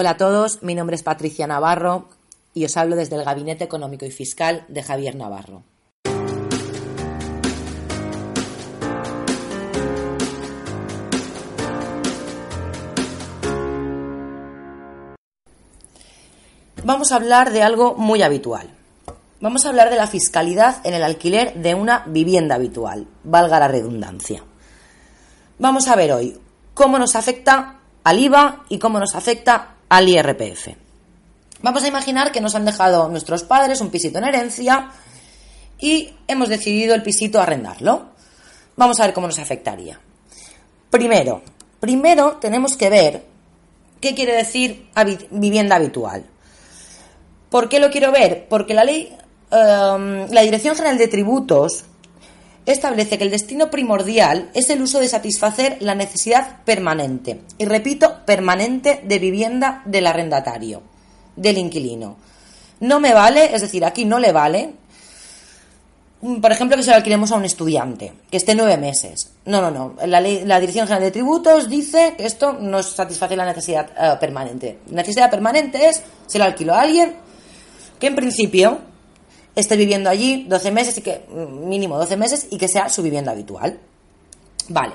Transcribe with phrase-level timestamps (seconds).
[0.00, 2.08] Hola a todos, mi nombre es Patricia Navarro
[2.54, 5.64] y os hablo desde el Gabinete Económico y Fiscal de Javier Navarro.
[16.84, 18.70] Vamos a hablar de algo muy habitual.
[19.40, 23.66] Vamos a hablar de la fiscalidad en el alquiler de una vivienda habitual, valga la
[23.66, 24.44] redundancia.
[25.58, 26.40] Vamos a ver hoy
[26.72, 30.68] cómo nos afecta al IVA y cómo nos afecta al IRPF.
[31.60, 34.90] Vamos a imaginar que nos han dejado nuestros padres un pisito en herencia
[35.78, 38.06] y hemos decidido el pisito arrendarlo.
[38.76, 39.98] Vamos a ver cómo nos afectaría.
[40.90, 41.42] Primero,
[41.80, 43.24] primero tenemos que ver
[44.00, 44.88] qué quiere decir
[45.30, 46.24] vivienda habitual.
[47.50, 48.46] ¿Por qué lo quiero ver?
[48.48, 49.16] Porque la ley,
[49.50, 51.84] em, la Dirección General de Tributos
[52.72, 58.24] establece que el destino primordial es el uso de satisfacer la necesidad permanente, y repito,
[58.24, 60.82] permanente de vivienda del arrendatario,
[61.36, 62.16] del inquilino.
[62.80, 64.74] No me vale, es decir, aquí no le vale,
[66.20, 69.30] por ejemplo, que se lo alquilemos a un estudiante, que esté nueve meses.
[69.44, 69.94] No, no, no.
[70.06, 74.78] La, la Dirección General de Tributos dice que esto no satisface la necesidad eh, permanente.
[74.90, 77.14] La necesidad permanente es, se lo alquilo a alguien
[78.00, 78.80] que en principio
[79.60, 83.02] esté viviendo allí 12 meses y que mm, mínimo 12 meses y que sea su
[83.02, 83.78] vivienda habitual.
[84.68, 84.94] Vale.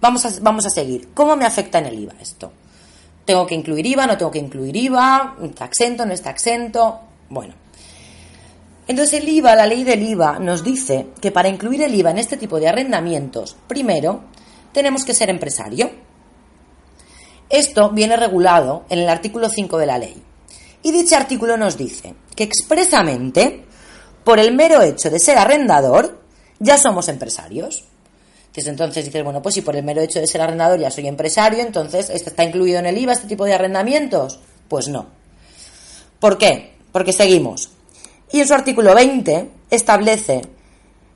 [0.00, 1.08] Vamos a, vamos a seguir.
[1.14, 2.52] ¿Cómo me afecta en el IVA esto?
[3.24, 4.06] ¿Tengo que incluir IVA?
[4.06, 5.36] ¿No tengo que incluir IVA?
[5.42, 6.04] ¿Está exento?
[6.04, 7.00] ¿No está exento?
[7.30, 7.54] Bueno.
[8.86, 12.18] Entonces el IVA, la ley del IVA, nos dice que para incluir el IVA en
[12.18, 14.24] este tipo de arrendamientos, primero,
[14.72, 15.90] tenemos que ser empresario.
[17.48, 20.22] Esto viene regulado en el artículo 5 de la ley.
[20.84, 23.64] Y dicho artículo nos dice que expresamente,
[24.22, 26.20] por el mero hecho de ser arrendador,
[26.58, 27.84] ya somos empresarios.
[28.48, 31.08] Entonces, entonces dices, bueno, pues si por el mero hecho de ser arrendador ya soy
[31.08, 34.38] empresario, entonces ¿está incluido en el IVA este tipo de arrendamientos?
[34.68, 35.06] Pues no.
[36.20, 36.74] ¿Por qué?
[36.92, 37.70] Porque seguimos.
[38.30, 40.42] Y en su artículo 20 establece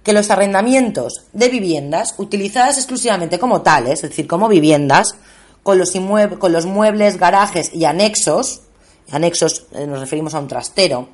[0.03, 5.15] que los arrendamientos de viviendas utilizadas exclusivamente como tales, es decir, como viviendas,
[5.63, 5.93] con los,
[6.39, 8.63] con los muebles, garajes y anexos,
[9.11, 11.09] anexos eh, nos referimos a un trastero,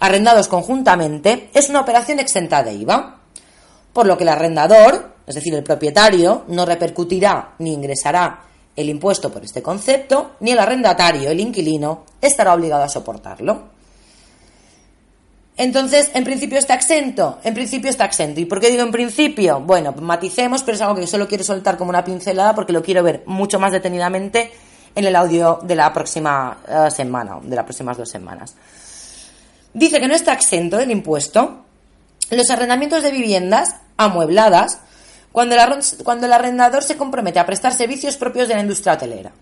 [0.00, 3.20] arrendados conjuntamente, es una operación exenta de IVA,
[3.92, 8.42] por lo que el arrendador, es decir, el propietario, no repercutirá ni ingresará
[8.76, 13.76] el impuesto por este concepto, ni el arrendatario, el inquilino, estará obligado a soportarlo.
[15.56, 18.40] Entonces, en principio está exento, en principio está exento.
[18.40, 19.60] ¿Y por qué digo en principio?
[19.60, 23.02] Bueno, maticemos, pero es algo que solo quiero soltar como una pincelada porque lo quiero
[23.02, 24.52] ver mucho más detenidamente
[24.96, 28.54] en el audio de la próxima eh, semana, de las próximas dos semanas.
[29.72, 31.64] Dice que no está exento del impuesto
[32.30, 34.80] los arrendamientos de viviendas amuebladas
[35.30, 35.60] cuando el,
[36.02, 39.32] cuando el arrendador se compromete a prestar servicios propios de la industria hotelera.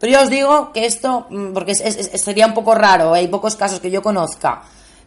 [0.00, 3.78] Pero yo os digo que esto, mm, porque sería un poco raro, hay pocos casos
[3.78, 4.62] que yo conozca,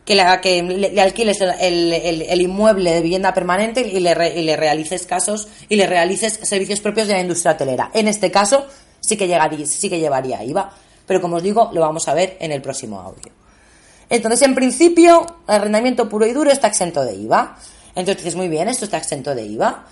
[0.06, 5.06] que, la, que le, alquiles el, inmueble de vivienda permanente y le, y le realices
[5.06, 7.92] casos y le realices servicios propios de la industria hotelera.
[7.94, 8.68] En este caso,
[9.06, 10.72] sí que, llegaría, sí que llevaría IVA.
[11.06, 13.32] Pero como os digo, lo vamos a ver en el próximo audio.
[14.10, 17.58] Entonces, en principio, el arrendamiento puro y duro está exento de IVA.
[17.96, 19.86] Entonces dices, muy bien, esto está exento de IVA.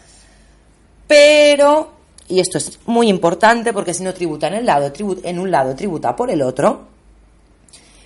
[1.07, 1.93] Pero,
[2.27, 4.91] y esto es muy importante porque si no tributa en, el lado,
[5.23, 6.87] en un lado, tributa por el otro.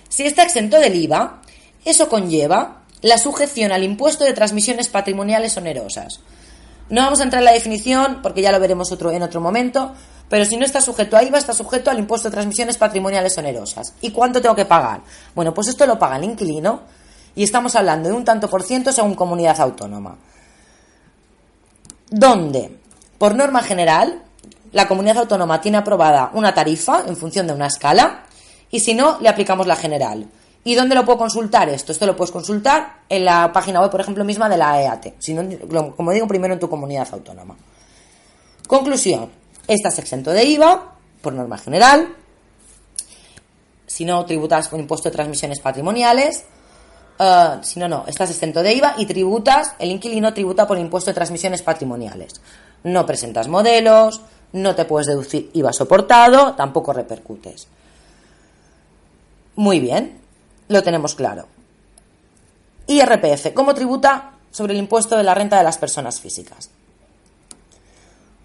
[0.08, 1.42] Si está exento del IVA,
[1.84, 6.20] eso conlleva la sujeción al impuesto de transmisiones patrimoniales onerosas.
[6.90, 9.92] No vamos a entrar en la definición porque ya lo veremos otro, en otro momento,
[10.28, 13.94] pero si no está sujeto a IVA, está sujeto al impuesto de transmisiones patrimoniales onerosas.
[14.00, 15.00] ¿Y cuánto tengo que pagar?
[15.34, 16.82] Bueno, pues esto lo paga el inquilino
[17.34, 20.16] y estamos hablando de un tanto por ciento según comunidad autónoma.
[22.10, 22.78] Donde,
[23.16, 24.22] por norma general,
[24.72, 28.24] la comunidad autónoma tiene aprobada una tarifa en función de una escala
[28.70, 30.28] y si no, le aplicamos la general.
[30.64, 31.92] ¿Y dónde lo puedo consultar esto?
[31.92, 35.14] Esto lo puedes consultar en la página web, por ejemplo, misma de la EAT.
[35.18, 35.34] Si
[35.96, 37.56] como digo, primero en tu comunidad autónoma.
[38.66, 39.30] Conclusión.
[39.68, 42.08] Estás exento de IVA, por norma general.
[43.86, 46.46] Si no, tributas con impuesto de transmisiones patrimoniales.
[47.18, 51.10] Eh, si no, no, estás exento de IVA y tributas, el inquilino tributa por impuesto
[51.10, 52.40] de transmisiones patrimoniales.
[52.82, 54.22] No presentas modelos,
[54.52, 57.68] no te puedes deducir IVA soportado, tampoco repercutes.
[59.56, 60.18] Muy bien,
[60.68, 61.46] lo tenemos claro.
[62.86, 66.70] IRPF, ¿cómo tributa sobre el impuesto de la renta de las personas físicas?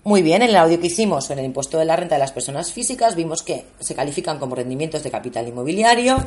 [0.05, 2.33] Muy bien, en el audio que hicimos en el impuesto de la renta de las
[2.33, 6.17] personas físicas vimos que se califican como rendimientos de capital inmobiliario.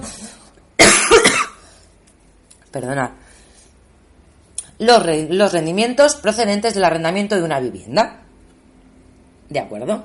[2.70, 3.14] Perdona.
[4.78, 8.23] Los, rendimientos procedentes del arrendamiento de una vivienda.
[9.50, 10.05] ¿De acuerdo?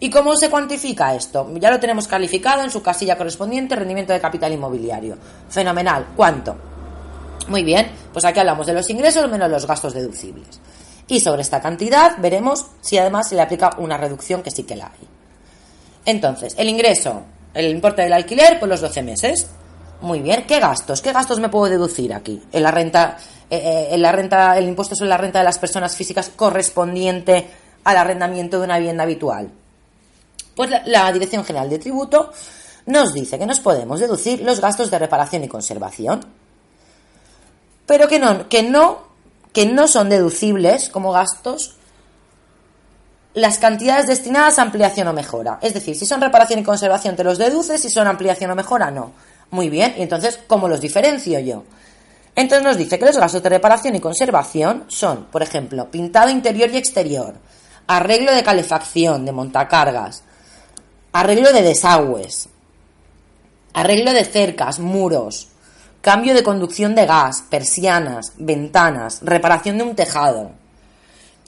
[0.00, 1.50] ¿Y cómo se cuantifica esto?
[1.54, 5.16] Ya lo tenemos calificado en su casilla correspondiente, rendimiento de capital inmobiliario.
[5.48, 6.08] Fenomenal.
[6.14, 6.56] ¿Cuánto?
[7.48, 10.60] Muy bien, pues aquí hablamos de los ingresos menos los gastos deducibles.
[11.08, 14.76] Y sobre esta cantidad veremos si además se le aplica una reducción que sí que
[14.76, 15.08] la hay.
[16.04, 17.22] Entonces, el ingreso,
[17.54, 19.46] el importe del alquiler, pues los 12 meses.
[20.00, 21.02] Muy bien, ¿qué gastos?
[21.02, 22.40] ¿Qué gastos me puedo deducir aquí?
[22.52, 23.16] En la renta,
[23.50, 27.50] eh, eh, en la renta, el impuesto sobre la renta de las personas físicas correspondiente
[27.84, 29.50] al arrendamiento de una vivienda habitual.
[30.54, 32.32] Pues la, Dirección General de Tributo
[32.86, 36.20] nos dice que nos podemos deducir los gastos de reparación y conservación,
[37.86, 39.07] pero que no, que no,
[39.52, 41.76] que no son deducibles como gastos
[43.34, 45.58] las cantidades destinadas a ampliación o mejora.
[45.62, 48.90] Es decir, si son reparación y conservación te los deduces, si son ampliación o mejora
[48.90, 49.12] no.
[49.50, 51.64] Muy bien, y entonces, ¿cómo los diferencio yo?
[52.34, 56.70] Entonces nos dice que los gastos de reparación y conservación son, por ejemplo, pintado interior
[56.70, 57.34] y exterior,
[57.86, 60.22] arreglo de calefacción, de montacargas,
[61.12, 62.48] arreglo de desagües,
[63.72, 65.48] arreglo de cercas, muros,
[66.00, 70.52] cambio de conducción de gas, persianas, ventanas, reparación de un tejado.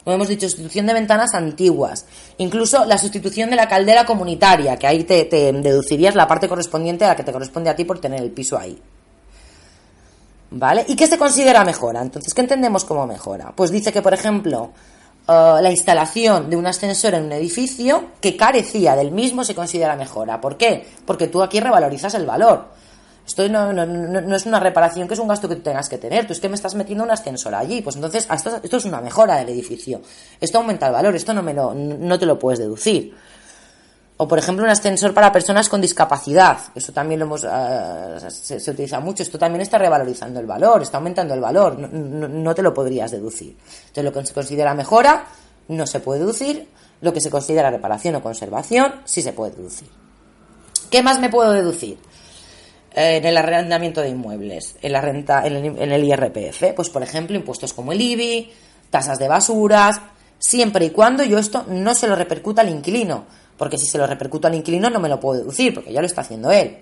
[0.05, 2.07] Como hemos dicho, sustitución de ventanas antiguas,
[2.39, 7.09] incluso la sustitución de la caldera comunitaria, que ahí te, deducirías la parte correspondiente a
[7.09, 8.81] la que te corresponde a ti por tener el piso ahí.
[10.53, 10.85] ¿Vale?
[10.89, 12.03] ¿Y qué se considera mejora?
[12.03, 13.53] Entonces, ¿qué entendemos como mejora?
[13.55, 14.73] Pues dice que, por ejemplo,
[15.29, 19.95] eh, la instalación de un ascensor en un edificio que carecía del mismo se considera
[19.95, 20.41] mejora.
[20.41, 20.85] ¿Por qué?
[21.07, 22.80] Porque tú aquí revalorizas el valor.
[23.31, 26.27] Esto no, no, es una reparación, que es un gasto que tú tengas que tener.
[26.27, 27.81] Tú es que me estás metiendo un ascensor allí.
[27.81, 30.01] Pues entonces, esto, esto es una mejora del edificio.
[30.41, 31.15] Esto aumenta el valor.
[31.15, 33.15] Esto no, me lo, no te lo puedes deducir.
[34.17, 36.59] O, por ejemplo, un ascensor para personas con discapacidad.
[36.75, 39.23] Eso también lo hemos, eh, se, utiliza mucho.
[39.23, 41.79] Esto también está revalorizando el valor, está aumentando el valor.
[41.79, 43.57] No, te lo podrías deducir.
[43.87, 45.25] Entonces, lo que se considera mejora
[45.69, 46.69] no se puede deducir.
[47.01, 49.89] Lo que se considera reparación o conservación sí se puede deducir.
[50.91, 51.97] ¿Qué más me puedo deducir?
[52.95, 57.37] Eh, en el arrendamiento de inmuebles, en la renta, en el, IRPF, pues por ejemplo,
[57.37, 58.51] impuestos como el IBI,
[58.91, 60.01] tasas de basuras,
[60.39, 63.25] siempre y cuando yo esto no se lo repercuta al inquilino
[63.61, 66.07] porque si se lo repercuto al inquilino no me lo puedo deducir, porque ya lo
[66.07, 66.79] está haciendo él.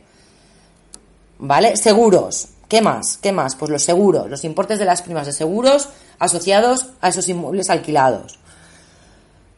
[1.40, 1.76] ¿Vale?
[1.76, 2.50] Seguros.
[2.68, 3.18] ¿Qué más?
[3.20, 3.56] ¿Qué más?
[3.56, 5.88] Pues los seguros, los importes de las primas de seguros
[6.20, 8.38] asociados a esos inmuebles alquilados.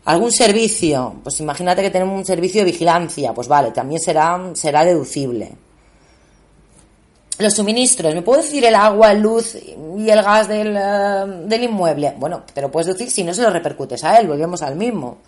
[0.07, 4.83] Algún servicio, pues imagínate que tenemos un servicio de vigilancia, pues vale, también será, será
[4.87, 5.53] deducible.
[7.41, 12.15] Los suministros, ¿me puedo decir el agua, luz y el gas del, eh, del inmueble?
[12.19, 15.19] Bueno, te lo puedes decir si no se lo repercutes a él, volvemos al mismo.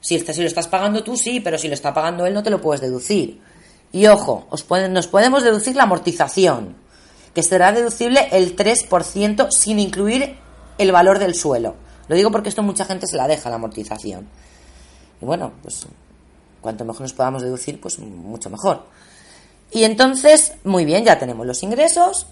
[0.00, 2.42] Si, este, si lo estás pagando tú, sí, pero si lo está pagando él, no
[2.42, 3.38] te lo puedes deducir.
[3.92, 6.76] Y ojo, os nos podemos deducir la amortización,
[7.34, 10.38] que será deducible el 3% sin incluir
[10.78, 11.74] el valor del suelo.
[12.08, 14.26] Lo digo porque esto mucha gente se la deja, la amortización.
[15.20, 15.86] Y bueno, pues
[16.62, 18.84] cuanto mejor nos podamos deducir, pues mucho mejor.
[19.70, 22.26] Y entonces, muy bien, ya tenemos los ingresos,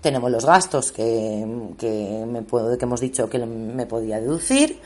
[0.00, 1.44] tenemos los gastos que,
[1.78, 4.80] que, me puedo, que hemos dicho que me podía deducir,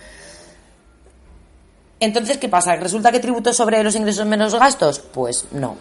[2.00, 2.76] entonces, ¿qué pasa?
[2.76, 4.98] ¿Resulta que tributo sobre los ingresos menos gastos?
[4.98, 5.76] Pues no.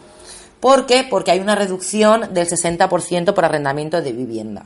[0.59, 1.05] ¿Por qué?
[1.09, 4.65] Porque hay una reducción del 60% por arrendamiento de vivienda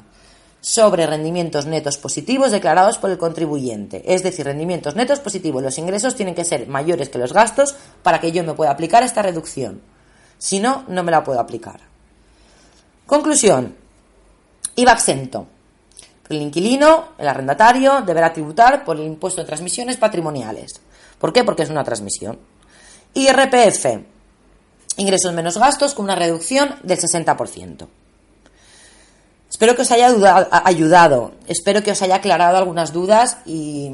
[0.59, 4.03] sobre rendimientos netos positivos declarados por el contribuyente.
[4.13, 5.63] Es decir, rendimientos netos positivos.
[5.63, 9.01] Los ingresos tienen que ser mayores que los gastos para que yo me pueda aplicar
[9.01, 9.81] esta reducción.
[10.37, 11.79] Si no, no me la puedo aplicar.
[13.05, 13.75] Conclusión.
[14.75, 15.47] IVA exento.
[16.29, 20.81] El inquilino, el arrendatario, deberá tributar por el impuesto de transmisiones patrimoniales.
[21.17, 21.43] ¿Por qué?
[21.43, 22.37] Porque es una transmisión.
[23.13, 23.85] IRPF,
[24.97, 27.87] ingresos menos gastos con una reducción del 60%.
[29.49, 30.07] Espero que os haya
[30.65, 33.89] ayudado, espero que os haya aclarado algunas dudas y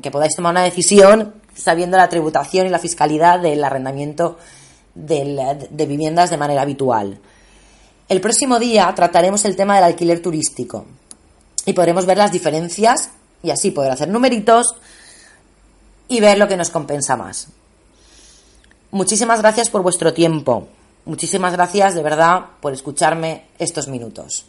[0.00, 4.38] que, podáis tomar una decisión sabiendo la tributación y la fiscalidad del arrendamiento
[4.94, 7.18] de viviendas de manera habitual.
[8.08, 10.84] El próximo día trataremos el tema del alquiler turístico
[11.64, 13.10] y podremos ver las diferencias
[13.42, 14.74] y así poder hacer numeritos
[16.08, 17.48] y ver lo que nos compensa más.
[18.90, 20.68] Muchísimas gracias por vuestro tiempo.
[21.04, 24.44] Muchísimas gracias de verdad por escucharme estos minutos.